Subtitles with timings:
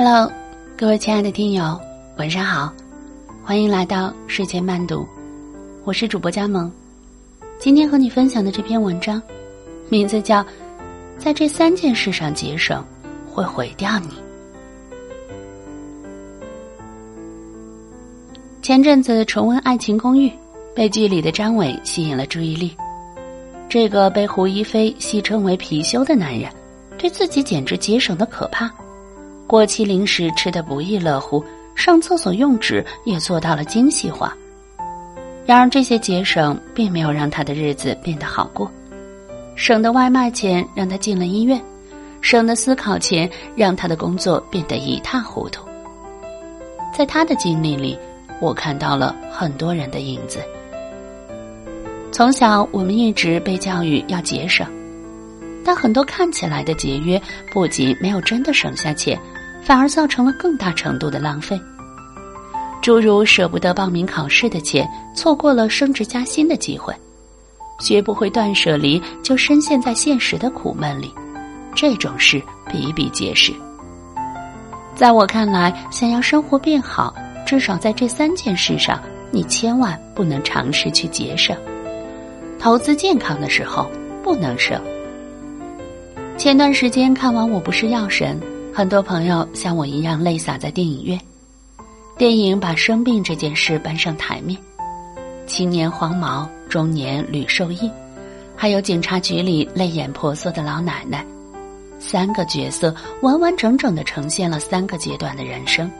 [0.00, 0.32] Hello，
[0.76, 1.76] 各位亲爱的听友，
[2.18, 2.72] 晚上好，
[3.42, 5.04] 欢迎来到睡前慢读，
[5.82, 6.70] 我是主播佳萌。
[7.58, 9.20] 今天和你分享的这篇文章，
[9.88, 10.40] 名字叫
[11.18, 12.80] 《在这三件事上节省
[13.28, 14.06] 会毁掉你》。
[18.62, 20.28] 前阵子重温《爱情公寓》，
[20.76, 22.72] 被剧里的张伟吸引了注意力。
[23.68, 26.48] 这个被胡一菲戏称为“貔貅”的男人，
[26.96, 28.72] 对自己简直节省的可怕。
[29.48, 31.42] 过期零食吃得不亦乐乎，
[31.74, 34.36] 上厕所用纸也做到了精细化。
[35.46, 38.70] 然而这些节省并没有让他的日子变得好过，
[39.56, 41.58] 省的外卖钱让他进了医院，
[42.20, 45.66] 省的思考钱让他的工作变得一塌糊涂。
[46.92, 47.98] 在他的经历里，
[48.42, 50.40] 我看到了很多人的影子。
[52.12, 54.66] 从小我们一直被教育要节省，
[55.64, 57.18] 但很多看起来的节约
[57.50, 59.18] 不仅没有真的省下钱。
[59.68, 61.60] 反而造成了更大程度的浪费，
[62.80, 66.94] 诸如舍不得报名考试的钱，错过了升职加薪的机会；
[67.78, 71.12] 学不会断舍离，就深陷在现实的苦闷里。
[71.74, 73.52] 这种事比比皆是。
[74.94, 77.14] 在我看来，想要生活变好，
[77.46, 78.98] 至少在这三件事上，
[79.30, 81.54] 你千万不能尝试去节省。
[82.58, 83.86] 投资健康的时候
[84.22, 84.80] 不能省。
[86.38, 88.34] 前段时间看完《我不是药神》。
[88.78, 91.20] 很多朋友像我一样泪洒在电影院，
[92.16, 94.56] 电影把生病这件事搬上台面，
[95.48, 97.90] 青年黄毛、中年吕受益，
[98.54, 101.26] 还有警察局里泪眼婆娑的老奶奶，
[101.98, 105.90] 三个角色完完整整的呈现了三个阶段的人生，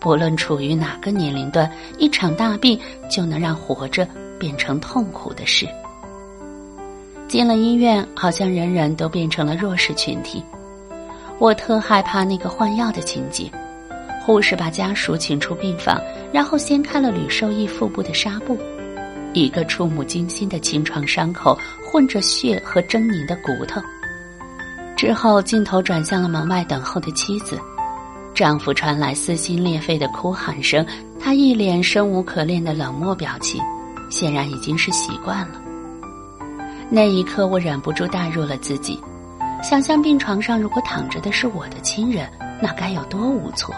[0.00, 2.76] 不论处于哪个年龄段，一场大病
[3.08, 4.04] 就能让活着
[4.40, 5.68] 变成痛苦的事。
[7.28, 10.42] 进了医院，好像人人都变成了弱势群体。
[11.38, 13.50] 我特害怕那个换药的情节，
[14.24, 16.00] 护士把家属请出病房，
[16.32, 18.56] 然后掀开了吕受益腹部的纱布，
[19.32, 23.80] 一个触目惊心的清创伤口，混着血和狰狞的骨头。
[24.96, 27.58] 之后镜头转向了门外等候的妻子，
[28.32, 30.86] 丈夫传来撕心裂肺的哭喊声，
[31.18, 33.60] 他一脸生无可恋的冷漠表情，
[34.10, 35.60] 显然已经是习惯了。
[36.88, 39.00] 那一刻，我忍不住代入了自己。
[39.62, 42.28] 想象病床上如果躺着的是我的亲人，
[42.60, 43.72] 那该有多无措。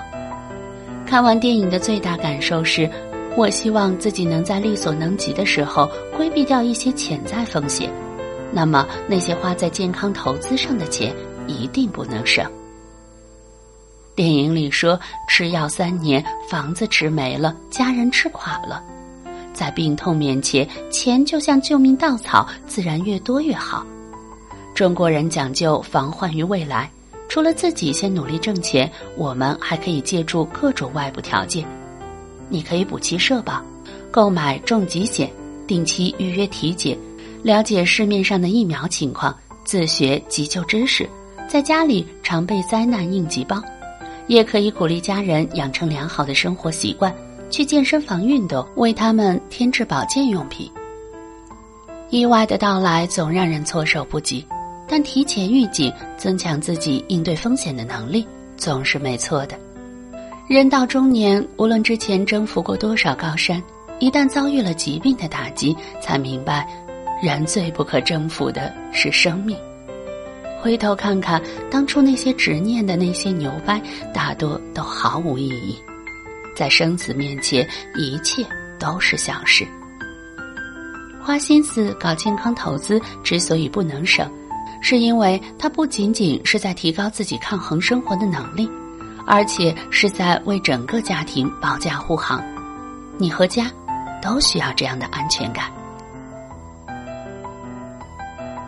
[1.07, 2.91] 看完电影的最大感受是，
[3.37, 7.91] 我希望自己能在力所能及的时候规避掉一些潜在风险。
[8.51, 11.15] 那么那些花在健康投资上的钱
[11.47, 12.51] 一定不能省。
[14.15, 18.83] 电影里说，吃药三年，房子吃没了，家人吃垮了，
[19.53, 23.85] 在病痛面前，钱就像救命稻草，自然越多越好。
[24.75, 26.91] 中国人讲究防患于未来，
[27.29, 31.65] 除了自己先努力挣钱，我们还可以借助各种外部条件。
[32.49, 33.63] 你可以补齐社保，
[34.11, 35.31] 购买重疾险，
[35.65, 36.99] 定期预约体检，
[37.45, 39.33] 了解市面上的疫苗情况，
[39.65, 41.09] 自学急救知识，
[41.49, 43.63] 在家里常备灾难应急包。
[44.27, 47.15] 也可以鼓励家人养成良好的生活习惯，
[47.49, 50.69] 去健身房运动，为他们添置保健用品。
[52.11, 54.45] 意外的到来总让人措手不及。
[54.87, 59.59] 但提前预警，增强自己应对风险的能力，总是没错的。
[60.49, 63.63] 人到中年，无论之前征服过多少高山，
[63.99, 66.69] 一旦遭遇了疾病的打击，才明白，
[67.23, 69.57] 人最不可征服的是生命。
[70.61, 73.81] 回头看看当初那些执念的那些牛掰，
[74.13, 75.79] 大多都毫无意义。
[76.55, 78.47] 在生死面前，一切
[78.79, 79.67] 都是小事。
[81.23, 84.31] 花心思搞健康投资，之所以不能省。
[84.85, 88.69] 是因为它不仅仅是在提高自己抗衡生活的能力，
[89.27, 92.45] 而且是在为整个家庭保驾护航。
[93.17, 93.73] 你和家
[94.21, 95.73] 都需要这样的安全感。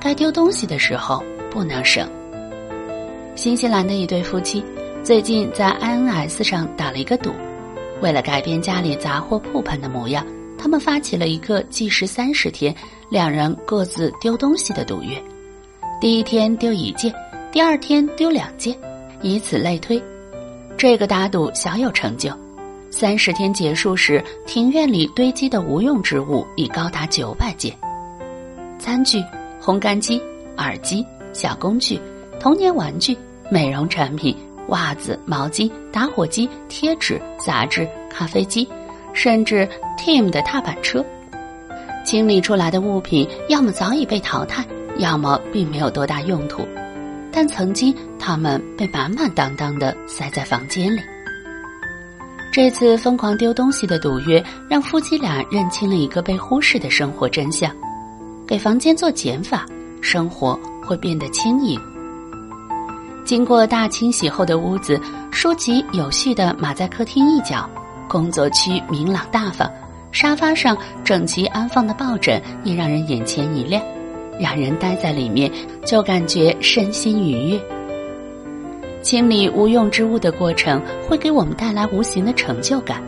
[0.00, 2.09] 该丢东西的时候不能省。
[3.34, 4.65] 新西兰的一对夫妻
[5.04, 7.30] 最近在 INS 上打了一个赌，
[8.01, 10.24] 为了改变家里杂货铺盆的模样，
[10.57, 12.74] 他们发起了一个计时三十天，
[13.10, 15.22] 两人各自丢东西的赌约。
[15.98, 17.10] 第一天丢一件，
[17.51, 18.77] 第二天丢两件，
[19.22, 20.03] 以此类推。
[20.77, 22.31] 这个打赌小有成就。
[22.91, 27.75] 三十天结束时，庭院里堆积的无用之物已高达九百件：
[28.78, 29.25] 餐具、
[29.59, 30.21] 烘干机、
[30.59, 31.98] 耳机、小工具、
[32.39, 33.16] 童年玩具、
[33.51, 34.37] 美容产品、
[34.69, 38.69] 袜子、毛巾、打火机、贴纸、杂志、咖啡机，
[39.15, 39.66] 甚至
[39.98, 41.03] Team 的踏板车。
[42.04, 44.63] 清理出来的物品，要么早已被淘汰。
[44.98, 46.66] 要么并没有多大用途，
[47.33, 51.01] 但曾经它们被满满当当的塞在房间里。
[52.53, 57.71] 这次疯狂丢东西的赌约，让夫妻俩认清了一个被忽视的生活真相：
[58.47, 59.66] 给房间做减法，
[60.01, 61.78] 生活会变得轻盈。
[63.27, 64.98] 经过大清洗后的屋子，
[65.31, 67.69] 书籍有序的码在客厅一角，
[68.09, 69.71] 工作区明朗大方，
[70.10, 73.83] 沙发上整齐安放的抱枕也让人眼前一亮，
[74.38, 75.50] 让人待在里面
[75.84, 77.60] 就感觉身心愉悦。
[79.03, 83.03] 清理无用之物的过程会给我们带来无形的成就感，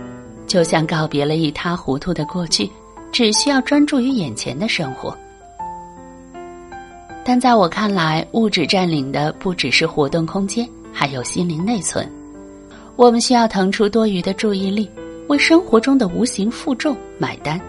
[0.46, 2.70] 就像告别了一塌糊涂的过去，
[3.10, 5.16] 只需要专注于眼前的生活。
[7.25, 12.08] 但在我看来，物质占领的不只是活动空间，还有心灵内存。
[12.96, 14.88] 我们需要腾出多余的注意力，
[15.26, 17.60] 为生活中的无形负重买单。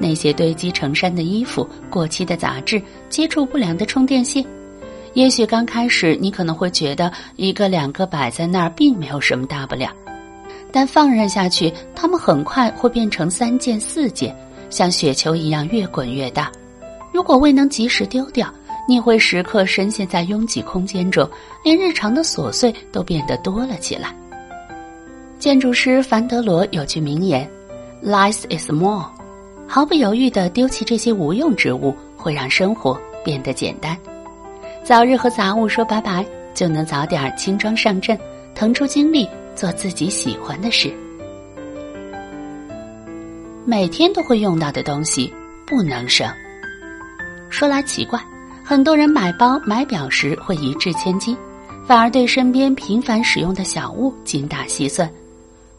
[0.00, 4.44] 那些堆积成山的衣服、过期的杂志、接触不良的充电线。
[5.14, 9.90] 也许刚开始你可能会觉得一个两个摆在那儿并没有什么大不了，
[10.70, 14.36] 但放任下去，它们很快会变成三件四件，
[14.70, 16.52] 像雪球一样越滚越大。
[17.12, 18.52] 如果未能及时丢掉，
[18.86, 21.28] 你会时刻深陷在拥挤空间中，
[21.64, 24.14] 连日常的琐碎都变得多了起来。
[25.38, 27.48] 建筑师凡德罗有句名言
[28.04, 29.06] ：“Less is more。”
[29.68, 33.94] 毫不犹豫地丢弃这些无用之物，会让生活变得简单。
[34.82, 36.24] 早日和杂物说拜拜，
[36.54, 38.18] 就能早点轻装上阵，
[38.54, 40.90] 腾出精力做自己喜欢的事。
[43.66, 45.30] 每天都会用到的东西
[45.66, 46.26] 不能省。
[47.50, 48.18] 说来奇怪，
[48.64, 51.36] 很多人买包买表时会一掷千金，
[51.86, 55.08] 反而对身边频繁使用的小物精打细算。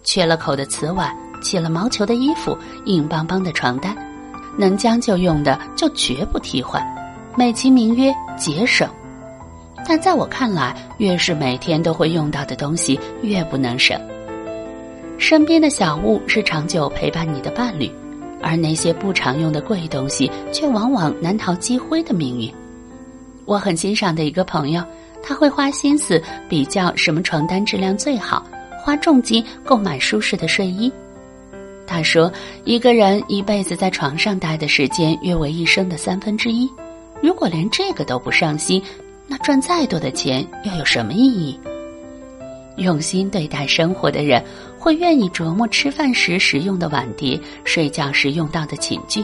[0.03, 3.95] 缺了口的瓷碗，起了毛球的衣服，硬邦邦的床单，
[4.57, 6.85] 能将就用的就绝不替换，
[7.35, 8.89] 美其名曰节省。
[9.87, 13.99] 但在我看来，越是每天都会用到的东西，越不能省。
[15.17, 17.91] 身边的小物是长久陪伴你的伴侣，
[18.41, 22.53] 而那些不常用的贵东西，却往往难逃积灰的命运。
[23.45, 24.83] 我很欣赏的一个朋友，
[25.23, 28.45] 他会花心思比较什么床单质量最好，
[28.83, 30.91] 花重金购买舒适的睡衣。
[31.89, 32.31] 他说，
[32.65, 36.69] 一个人一辈子在床上待的时间约为一生的三分之一，
[37.19, 38.81] 如果连这个都不上心。
[39.31, 41.59] 那赚再多的钱又有什么意义？
[42.77, 44.43] 用心对待生活的人，
[44.77, 49.23] 会愿意琢磨吃饭时使用的碗碟、睡觉时用到的寝具，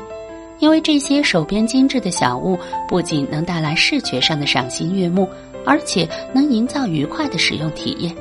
[0.59, 2.57] 因为这些手边精致的小物
[2.87, 5.27] 不仅能带来视觉上的赏心悦目，
[5.65, 8.15] 而且能营造愉快的使用体验。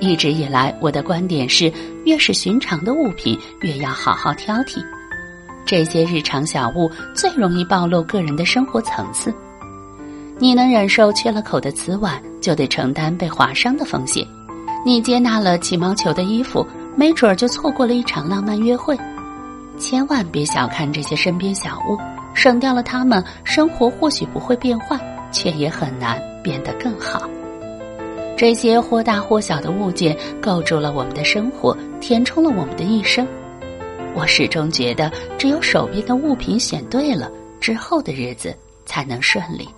[0.00, 1.72] 一直以来，我的观点是，
[2.04, 4.82] 越是寻常的物品，越要好好挑剔。
[5.66, 9.32] 这些日常小物最容易暴露个人的生活层次。
[10.38, 14.26] 你能忍受缺了口的瓷碗，就得承担被划伤的风险。
[14.86, 16.66] 你接纳了起毛球的衣服，
[16.96, 18.98] 没准儿就错过了一场浪漫约会。
[19.78, 21.98] 千万别小看这些身边小物，
[22.32, 24.98] 省掉了它们，生活或许不会变坏，
[25.30, 27.28] 却也很难变得更好。
[28.40, 33.28] 这些或大或小的物件构筑了我们的生活，填充了我们的一生。
[34.14, 38.56] 我始终觉得，只有手边的物品选对了，之后的日子
[38.86, 39.68] 才能顺利。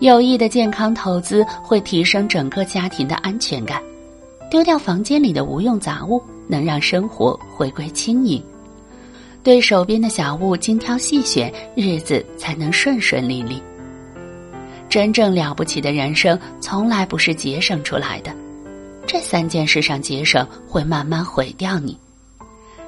[0.00, 3.80] 有益的健康投资会提升整个家庭的安全感，
[4.50, 8.42] 丢掉房间里的无用杂物，能让生活回归轻盈。
[9.44, 13.62] 对手边的小物精挑细选，日子才能顺顺利利。
[14.94, 18.32] 真正了不起的人生，从来不是节省出来的。
[19.04, 21.98] 这三件事上节省，会慢慢毁掉你。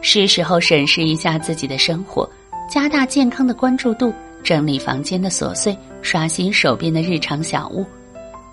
[0.02, 2.30] 是时候审视一下自己的生活，
[2.70, 4.14] 加大健康的关注度。
[4.44, 7.84] 整理房间的琐碎，刷新手边的日常小物，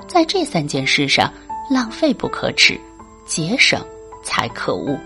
[0.07, 1.31] 在这三件事上，
[1.69, 2.75] 浪费不可耻，
[3.23, 3.79] 节省
[4.23, 4.97] 才可恶。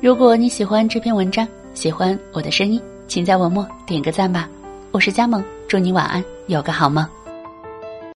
[0.00, 1.44] 如果你喜欢这篇文章，
[1.74, 4.48] 喜欢我的声音，请在文末点个赞吧。
[4.92, 7.08] 我是佳梦，祝你晚安，有个好梦。